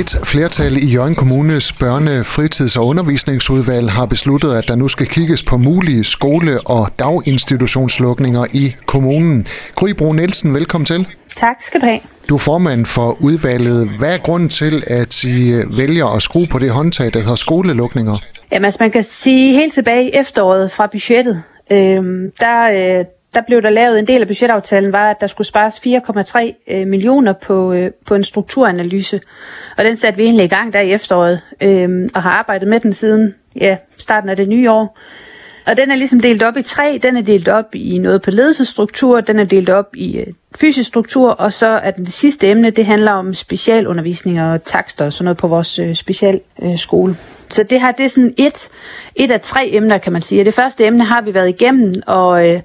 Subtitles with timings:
[0.00, 5.06] Et flertal i Jørgen Kommunes børne-, fritids- og undervisningsudvalg har besluttet, at der nu skal
[5.06, 9.46] kigges på mulige skole- og daginstitutionslukninger i kommunen.
[9.74, 11.06] Gry Bro Nielsen, velkommen til.
[11.36, 12.00] Tak skal du have.
[12.28, 13.90] Du er formand for udvalget.
[13.98, 18.16] Hvad er grunden til, at I vælger at skrue på det håndtag, der hedder skolelukninger?
[18.52, 22.02] Jamen, altså, man kan sige helt tilbage i efteråret fra budgettet, øh,
[22.40, 23.04] der, øh,
[23.34, 26.86] der blev der lavet en del af budgetaftalen, var, at der skulle spares 4,3 øh,
[26.86, 29.20] millioner på, øh, på en strukturanalyse.
[29.78, 32.80] Og den satte vi egentlig i gang der i efteråret, øh, og har arbejdet med
[32.80, 34.98] den siden ja, starten af det nye år.
[35.66, 37.00] Og den er ligesom delt op i tre.
[37.02, 40.26] Den er delt op i noget på ledelsesstruktur, den er delt op i øh,
[40.60, 45.04] fysisk struktur, og så er den det sidste emne, det handler om specialundervisning og takster
[45.04, 47.12] og sådan noget på vores øh, specialskole.
[47.12, 47.16] Øh,
[47.50, 48.68] så det her, det er sådan et,
[49.16, 50.44] et af tre emner, kan man sige.
[50.44, 52.60] Det første emne har vi været igennem, og, øh,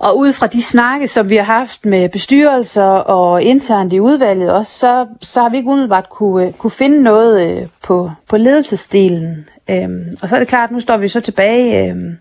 [0.00, 4.52] og ud fra de snakke, som vi har haft med bestyrelser og internt i udvalget
[4.52, 9.48] også, så, så har vi ikke umiddelbart kunne, kunne finde noget øh, på, på ledelsesdelen.
[9.70, 12.16] Øhm, og så er det klart, at nu står vi så tilbage øhm,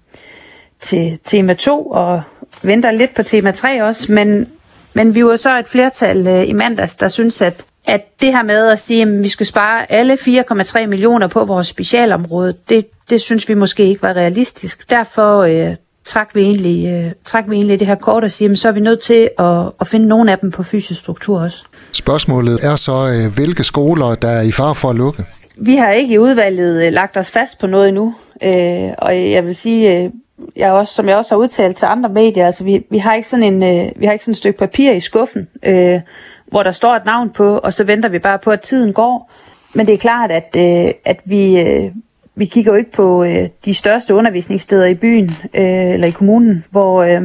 [0.82, 2.22] til tema 2 og
[2.64, 4.48] venter lidt på tema 3 også, men,
[4.94, 8.44] men vi var så et flertal øh, i mandags, der synes, at, at det her
[8.44, 13.22] med at sige, at vi skal spare alle 4,3 millioner på vores specialområde, det, det
[13.22, 14.90] synes vi måske ikke var realistisk.
[14.90, 18.68] Derfor øh, trak vi egentlig, øh, trak vi egentlig det her kort og sige, så
[18.68, 21.66] er vi nødt til at, at finde nogle af dem på fysisk struktur også.
[21.92, 25.24] Spørgsmålet er så, øh, hvilke skoler, der er i far for at lukke?
[25.58, 29.46] Vi har ikke i udvalget øh, lagt os fast på noget endnu, øh, og jeg
[29.46, 30.10] vil sige, øh,
[30.56, 33.30] jeg også, som jeg også har udtalt til andre medier, altså vi, vi har ikke
[33.30, 36.02] sådan en, øh, vi har ikke sådan et stykke papir i skuffen, øh,
[36.48, 39.32] hvor der står et navn på, og så venter vi bare på, at tiden går.
[39.74, 41.92] Men det er klart, at, øh, at vi, øh,
[42.40, 46.66] vi kigger jo ikke på øh, de største undervisningssteder i byen øh, eller i kommunen,
[46.70, 47.22] hvor, øh,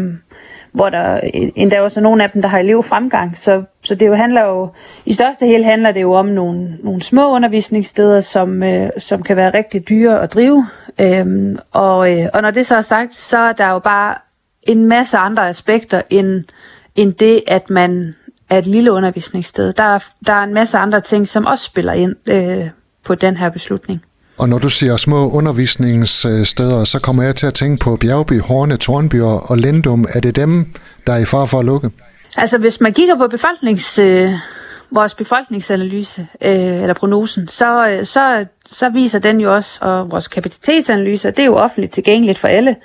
[0.73, 1.21] hvor der
[1.55, 3.39] endda også er nogle af dem, der har elevfremgang.
[3.39, 4.69] Så, så det jo handler jo,
[5.07, 9.37] i største hele handler det jo om nogle, nogle små undervisningssteder, som, øh, som kan
[9.37, 10.67] være rigtig dyre at drive.
[10.99, 14.15] Øhm, og, øh, og når det så er sagt, så er der jo bare
[14.63, 16.45] en masse andre aspekter end,
[16.97, 18.15] end det, at man
[18.51, 19.73] er et lille undervisningssted.
[19.73, 22.69] Der der er en masse andre ting, som også spiller ind øh,
[23.05, 24.03] på den her beslutning.
[24.39, 28.77] Og når du siger små undervisningssteder, så kommer jeg til at tænke på Bjergby, Horne,
[28.77, 30.07] Tornby og Lendum.
[30.15, 30.67] Er det dem,
[31.07, 31.91] der er i far for at lukke?
[32.37, 34.33] Altså hvis man kigger på befolknings, øh,
[34.91, 40.29] vores befolkningsanalyse, øh, eller prognosen, så, øh, så, så viser den jo også, og vores
[40.29, 42.77] kapacitetsanalyse, det er jo offentligt tilgængeligt for alle.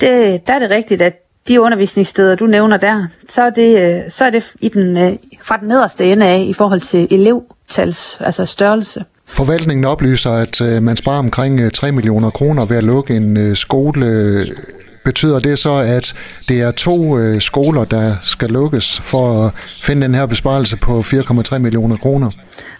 [0.00, 1.14] Det, der er det rigtigt, at
[1.48, 5.12] de undervisningssteder, du nævner der, så er det, øh, så er det i den, øh,
[5.42, 9.04] fra den nederste ende af i forhold til elevtals, altså størrelse.
[9.30, 13.36] Forvaltningen oplyser, at øh, man sparer omkring øh, 3 millioner kroner ved at lukke en
[13.36, 14.46] øh, skole.
[15.04, 16.14] Betyder det så, at
[16.48, 19.52] det er to øh, skoler, der skal lukkes for at
[19.82, 22.30] finde den her besparelse på 4,3 millioner kroner?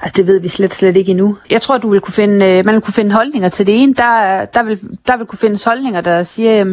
[0.01, 1.37] Altså det ved vi slet, slet ikke endnu.
[1.51, 3.95] Jeg tror, du vil kunne finde, øh, man vil kunne finde holdninger til det ene.
[3.95, 6.67] Der, der, vil, der vil kunne findes holdninger, der siger, at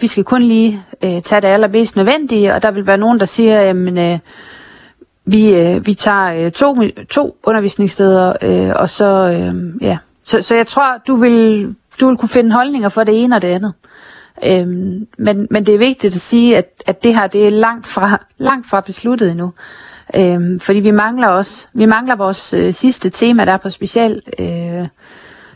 [0.00, 3.26] vi skal kun lige øh, tage det allermest nødvendige, og der vil være nogen, der
[3.26, 3.76] siger, at
[5.28, 6.76] vi, øh, vi tager øh, to,
[7.10, 9.98] to undervisningssteder, øh, og så, øh, ja.
[10.24, 13.42] Så, så jeg tror, du vil, du vil kunne finde holdninger for det ene og
[13.42, 13.72] det andet.
[14.44, 17.86] Øhm, men, men det er vigtigt at sige, at, at det her det er langt
[17.86, 19.52] fra, langt fra besluttet endnu.
[20.14, 24.20] Øhm, fordi vi mangler også, vi mangler vores øh, sidste tema, der er på special,
[24.38, 24.86] øh,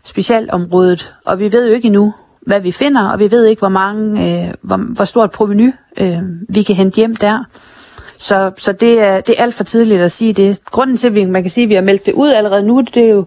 [0.05, 3.69] specialområdet, og vi ved jo ikke endnu, hvad vi finder, og vi ved ikke, hvor
[3.69, 7.45] mange, øh, hvor, hvor stort proveny øh, vi kan hente hjem der.
[8.23, 10.65] Så, så det, er, det er alt for tidligt at sige det.
[10.65, 13.05] Grunden til, at man kan sige, at vi har meldt det ud allerede nu, det
[13.05, 13.27] er jo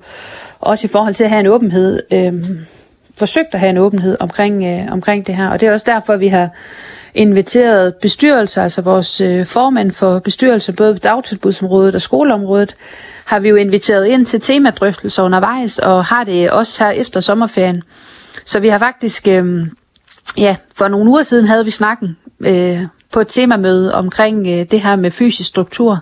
[0.59, 2.33] også i forhold til at have en åbenhed, øh,
[3.17, 5.50] forsøgt at have en åbenhed omkring, øh, omkring det her.
[5.50, 6.50] Og det er også derfor, at vi har
[7.13, 12.75] inviteret bestyrelser, altså vores øh, formand for bestyrelser, både på dagtilbudsområdet og skoleområdet,
[13.25, 17.83] har vi jo inviteret ind til temadrøftelser undervejs, og har det også her efter sommerferien.
[18.45, 19.67] Så vi har faktisk, øh,
[20.38, 22.81] ja, for nogle uger siden havde vi snakken øh,
[23.15, 25.99] på et temamøde omkring øh, det her med fysisk struktur,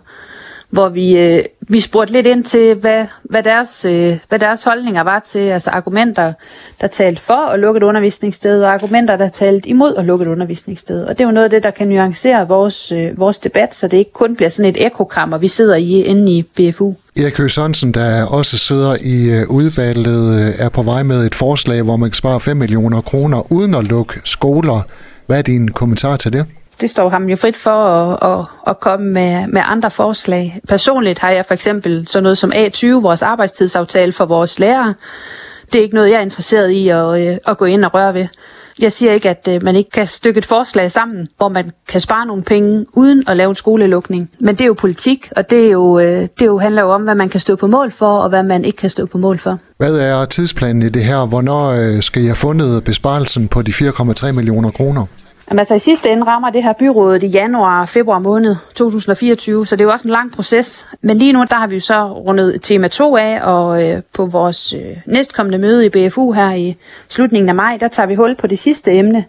[0.70, 5.04] hvor vi, øh, vi spurgte lidt ind til, hvad, hvad, deres, øh, hvad deres holdninger
[5.04, 6.34] var til, altså argumenter,
[6.82, 10.30] der talte for at lukke et undervisningssted, og argumenter, der talte imod at lukke et
[10.30, 11.04] undervisningssted.
[11.06, 13.88] Og det er jo noget af det, der kan nuancere vores, øh, vores debat, så
[13.88, 16.94] det ikke kun bliver sådan et ekokammer, vi sidder i inde i BFU.
[17.22, 21.36] Erik Høgh Sørensen, der også sidder i øh, udvalget, øh, er på vej med et
[21.36, 24.82] forslag, hvor man kan spare 5 millioner kroner uden at lukke skoler.
[25.28, 26.46] Hvad er din kommentar til det?
[26.84, 30.60] Det står ham jo frit for at, at, at komme med, med andre forslag.
[30.68, 34.94] Personligt har jeg for eksempel sådan noget som A20, vores arbejdstidsaftale for vores lærere.
[35.74, 38.14] Det er ikke noget, jeg er interesseret i at, øh, at gå ind og røre
[38.14, 38.28] ved.
[38.80, 42.02] Jeg siger ikke, at øh, man ikke kan stykke et forslag sammen, hvor man kan
[42.02, 44.30] spare nogle penge uden at lave en skolelukning.
[44.40, 47.02] Men det er jo politik, og det, er jo, øh, det jo, handler jo om,
[47.02, 49.40] hvad man kan stå på mål for, og hvad man ikke kan stå på mål
[49.40, 49.60] for.
[49.78, 51.26] Hvad er tidsplanen i det her?
[51.26, 55.06] Hvornår skal I have fundet besparelsen på de 4,3 millioner kroner?
[55.54, 59.76] Jamen, altså i sidste ende rammer det her byrådet i januar februar måned 2024, så
[59.76, 60.88] det er jo også en lang proces.
[61.02, 64.26] Men lige nu der har vi jo så rundet tema 2 af, og øh, på
[64.26, 66.78] vores øh, næstkommende møde i BFU her i
[67.08, 69.26] slutningen af maj, der tager vi hul på det sidste emne.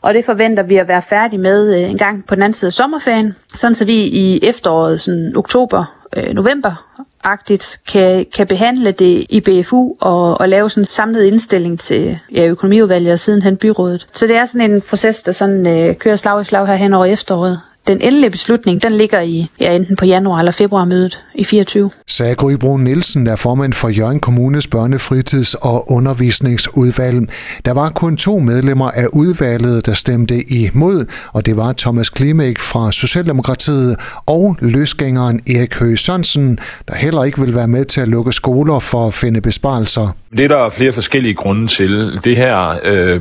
[0.00, 2.68] Og det forventer vi at være færdige med øh, en gang på den anden side
[2.68, 5.84] af sommerferien, sådan så vi i efteråret, sådan oktober,
[6.16, 11.24] øh, november, agtigt kan, kan behandle det i BFU og, og lave sådan en samlet
[11.24, 14.08] indstilling til ja, økonomiudvalget og sidenhen byrådet.
[14.12, 16.94] Så det er sådan en proces, der sådan øh, kører slag i slag her hen
[16.94, 17.60] over efteråret.
[17.86, 21.90] Den endelige beslutning, den ligger i ja, enten på januar eller februar mødet i 24.
[22.20, 27.28] Sagde Gry Brun Nielsen, der er formand for Jørgen Kommunes børnefritids- og undervisningsudvalg.
[27.64, 32.58] Der var kun to medlemmer af udvalget, der stemte imod, og det var Thomas Klimek
[32.58, 33.96] fra Socialdemokratiet
[34.26, 36.58] og løsgængeren Erik Høgh Sørensen,
[36.88, 40.19] der heller ikke vil være med til at lukke skoler for at finde besparelser.
[40.36, 42.20] Det er der flere forskellige grunde til.
[42.24, 43.20] Det her øh,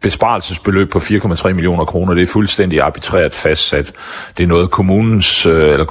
[0.00, 3.92] besparelsesbeløb på 4,3 millioner kroner, det er fuldstændig arbitrært fastsat.
[4.36, 5.84] Det er noget kommunens øh, eller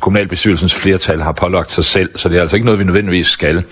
[0.00, 3.64] kommunalbestyrelsens flertal har pålagt sig selv, så det er altså ikke noget, vi nødvendigvis skal.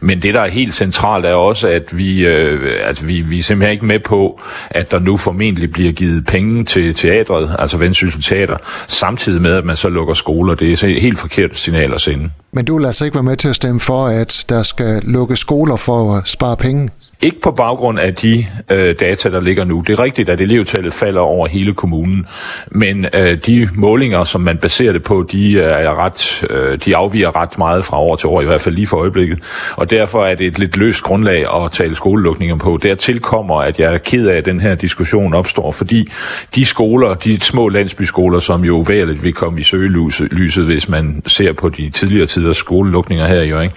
[0.00, 3.42] Men det, der er helt centralt, er også, at vi, øh, altså vi, vi er
[3.42, 4.40] simpelthen ikke med på,
[4.70, 8.56] at der nu formentlig bliver givet penge til teatret, altså Vendsyssel Teater,
[8.86, 10.54] samtidig med, at man så lukker skoler.
[10.54, 12.30] Det er et helt forkert signal at sende.
[12.54, 15.36] Men du vil altså ikke være med til at stemme for, at der skal lukke
[15.36, 16.90] skoler for at spare penge?
[17.22, 19.84] Ikke på baggrund af de øh, data, der ligger nu.
[19.86, 22.26] Det er rigtigt, at elevtallet falder over hele kommunen,
[22.70, 26.96] men øh, de målinger, som man baserer det på, de, øh, er ret, øh, de
[26.96, 29.38] afviger ret meget fra år til år, i hvert fald lige for øjeblikket.
[29.76, 32.78] Og derfor er det et lidt løst grundlag at tale skolelukninger på.
[32.82, 36.08] Dertil kommer, at jeg er ked af, at den her diskussion opstår, fordi
[36.54, 41.52] de skoler, de små landsbyskoler, som jo uværligt vil komme i søgelyset, hvis man ser
[41.52, 43.70] på de tidligere tiders skolelukninger her i Jørgen,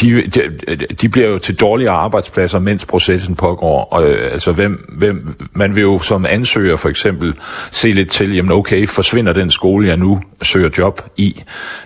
[0.00, 3.84] de, de, de bliver jo til dårligere arbejdspladser, mens processen pågår.
[3.84, 7.34] Og, øh, altså, hvem, hvem, man vil jo som ansøger for eksempel
[7.70, 11.42] se lidt til, jamen okay, forsvinder den skole, jeg nu søger job i.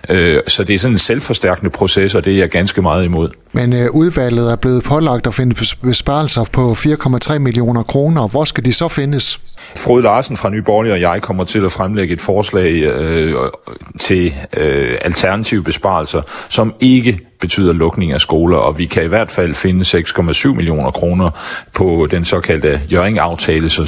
[0.09, 3.29] Øh, så det er sådan en selvforstærkende proces, og det er jeg ganske meget imod.
[3.51, 8.27] Men øh, udvalget er blevet pålagt at finde besparelser på 4,3 millioner kroner.
[8.27, 9.39] Hvor skal de så findes?
[9.75, 13.35] Frode Larsen fra Nye Borgerlige og jeg kommer til at fremlægge et forslag øh,
[13.99, 19.31] til øh, alternative besparelser, som ikke betyder lukning af skoler, og vi kan i hvert
[19.31, 21.29] fald finde 6,7 millioner kroner
[21.73, 23.87] på den såkaldte Jøring-aftale, som,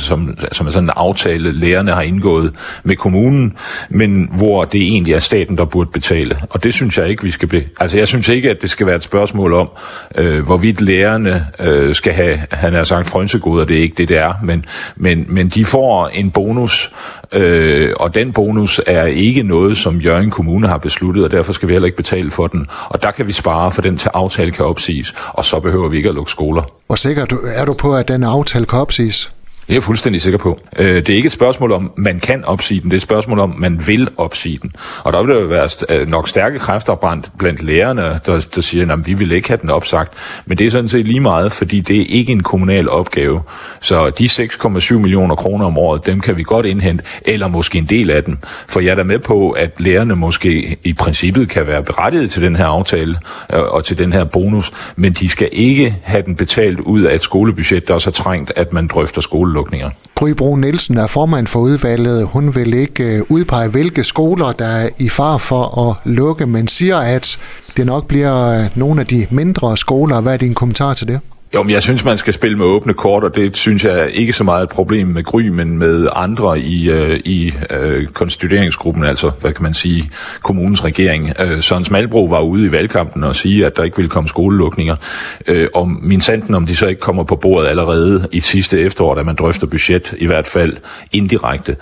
[0.51, 2.53] som er sådan en aftale, lærerne har indgået
[2.83, 3.57] med kommunen,
[3.89, 6.37] men hvor det egentlig er staten, der burde betale.
[6.49, 7.63] Og det synes jeg ikke, vi skal blive.
[7.79, 9.69] Altså jeg synes ikke, at det skal være et spørgsmål om,
[10.15, 14.17] øh, hvorvidt lærerne øh, skal have, han har sagt, frønsegoder, det er ikke det, det
[14.17, 14.65] er, men,
[14.95, 16.91] men, men de får en bonus,
[17.31, 21.67] øh, og den bonus er ikke noget, som Jørgen Kommune har besluttet, og derfor skal
[21.67, 22.67] vi heller ikke betale for den.
[22.89, 25.97] Og der kan vi spare, for den til aftale kan opsiges, og så behøver vi
[25.97, 26.63] ikke at lukke skoler.
[26.87, 27.21] Hvor sikker
[27.55, 29.31] er du på, at den aftale kan opsiges?
[29.67, 30.59] Det er jeg fuldstændig sikker på.
[30.79, 33.39] Øh, det er ikke et spørgsmål om, man kan opsige den, det er et spørgsmål
[33.39, 34.71] om, man vil opsige den.
[35.03, 38.61] Og der vil der jo være øh, nok stærke kræfter blandt, blandt lærerne, der, der
[38.61, 40.13] siger, at vi vil ikke have den opsagt.
[40.45, 43.41] Men det er sådan set lige meget, fordi det er ikke en kommunal opgave.
[43.81, 47.85] Så de 6,7 millioner kroner om året, dem kan vi godt indhente, eller måske en
[47.85, 48.37] del af dem.
[48.67, 52.41] For jeg er da med på, at lærerne måske i princippet kan være berettiget til
[52.41, 53.19] den her aftale
[53.53, 57.15] øh, og til den her bonus, men de skal ikke have den betalt ud af
[57.15, 59.89] et skolebudget, der er så trængt, at man drøfter skole skolelukninger.
[60.15, 62.27] Gry Bro Nielsen er formand for udvalget.
[62.27, 66.67] Hun vil ikke øh, udpege, hvilke skoler, der er i far for at lukke, men
[66.67, 67.39] siger, at
[67.77, 70.21] det nok bliver øh, nogle af de mindre skoler.
[70.21, 71.19] Hvad er din kommentar til det?
[71.55, 74.33] Jo, men jeg synes, man skal spille med åbne kort, og det synes jeg ikke
[74.33, 79.31] så meget et problem med Gry, men med andre i, øh, i øh, konstitueringsgruppen, altså,
[79.41, 81.33] hvad kan man sige, kommunens regering.
[81.39, 84.95] Øh, Søren Smalbro var ude i valgkampen og sige, at der ikke ville komme skolelukninger.
[85.47, 89.15] Øh, og min sanden, om de så ikke kommer på bordet allerede i sidste efterår,
[89.15, 90.77] da man drøfter budget, i hvert fald
[91.11, 91.75] indirekte.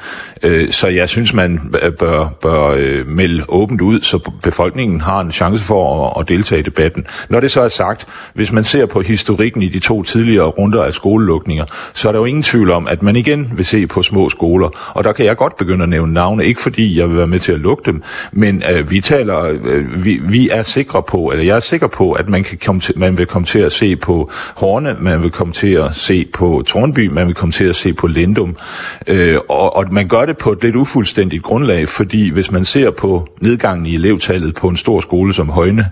[0.44, 5.20] Øh, så jeg synes, man øh, bør, bør øh, melde åbent ud, så befolkningen har
[5.20, 7.06] en chance for at, at deltage i debatten.
[7.30, 10.84] Når det så er sagt, hvis man ser på historikken i de to tidligere runder
[10.84, 14.02] af skolelukninger, så er der jo ingen tvivl om, at man igen vil se på
[14.02, 14.94] små skoler.
[14.96, 17.40] Og der kan jeg godt begynde at nævne navne, ikke fordi jeg vil være med
[17.40, 21.44] til at lukke dem, men øh, vi taler, øh, vi, vi er sikre på, eller
[21.46, 23.96] jeg er sikker på, at man, kan komme til, man vil komme til at se
[23.96, 27.76] på Horne, man vil komme til at se på Tornby, man vil komme til at
[27.76, 28.58] se på Lindum.
[29.08, 32.92] Øh, og, og man gør det på et lidt ufuldstændigt grundlag, fordi hvis man ser
[32.92, 35.86] på nedgangen i elevtallet på en stor skole som Højne,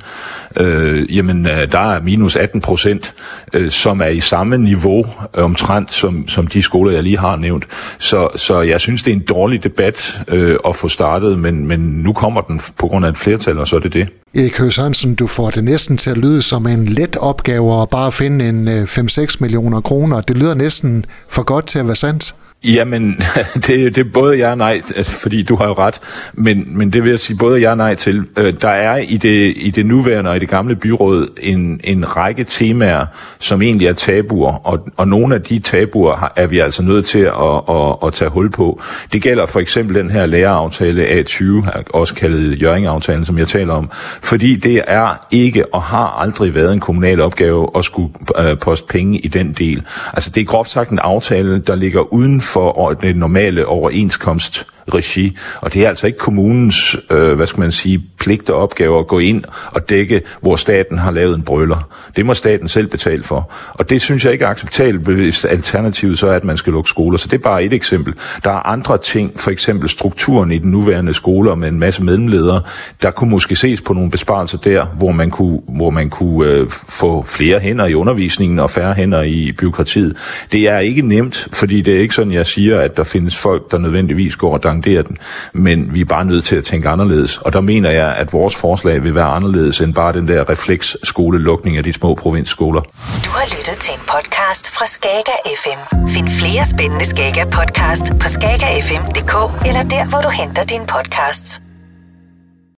[0.60, 3.14] øh, jamen øh, der er minus 18 procent,
[3.60, 5.06] øh, som er i samme niveau
[5.38, 7.68] øh, omtrent som, som de skoler, jeg lige har nævnt.
[8.00, 11.80] Så, så jeg synes, det er en dårlig debat øh, at få startet, men, men
[11.80, 14.08] nu kommer den på grund af et flertal, og så er det det.
[14.36, 17.90] Erik Høs Hansen, du får det næsten til at lyde som en let opgave at
[17.90, 20.22] bare finde en øh, 5-6 millioner kroner.
[20.22, 22.36] Det lyder næsten for godt til at være sandt.
[22.64, 23.16] Jamen,
[23.68, 26.00] det, det er både ja og nej, altså, fordi du har jo ret,
[26.34, 28.26] men, men det vil jeg sige både ja og nej til.
[28.38, 32.16] Øh, der er i det, i det nuværende og i det gamle byråd en, en
[32.16, 33.06] række temaer,
[33.40, 37.20] som egentlig er tabuer, og, og nogle af de tabuer er vi altså nødt til
[37.20, 38.82] at, at, at tage hul på.
[39.14, 43.90] Det gælder for eksempel den her læreraftale A20, også kaldet Jørring-aftalen, som jeg taler om,
[44.22, 48.88] fordi det er ikke og har aldrig været en kommunal opgave at skulle uh, poste
[48.88, 49.84] penge i den del.
[50.14, 55.38] Altså det er groft sagt en aftale, der ligger uden for den normale overenskomst regi,
[55.62, 59.08] og det er altså ikke kommunens, øh, hvad skal man sige, pligt og opgave at
[59.08, 61.90] gå ind og dække, hvor staten har lavet en brøller.
[62.16, 63.52] Det må staten selv betale for.
[63.74, 66.90] Og det synes jeg ikke er acceptabelt, hvis alternativet så er, at man skal lukke
[66.90, 67.18] skoler.
[67.18, 68.14] Så det er bare et eksempel.
[68.44, 72.62] Der er andre ting, for eksempel strukturen i den nuværende skoler med en masse mellemledere.
[73.02, 76.70] Der kunne måske ses på nogle besparelser der, hvor man kunne, hvor man kunne øh,
[76.70, 80.18] få flere hænder i undervisningen og færre hænder i byråkratiet.
[80.52, 83.72] Det er ikke nemt, fordi det er ikke sådan, jeg siger, at der findes folk,
[83.72, 85.18] der nødvendigvis går og suspendere den.
[85.54, 87.38] Men vi er bare nødt til at tænke anderledes.
[87.38, 91.78] Og der mener jeg, at vores forslag vil være anderledes end bare den der refleksskolelukning
[91.78, 92.82] af de små provinsskoler.
[93.26, 96.08] Du har lyttet til en podcast fra Skager FM.
[96.08, 99.34] Find flere spændende Skager podcast på skagerfm.dk
[99.68, 101.69] eller der, hvor du henter dine podcasts.